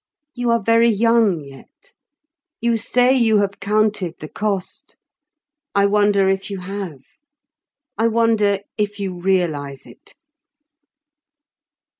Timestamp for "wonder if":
5.85-6.49, 8.07-8.99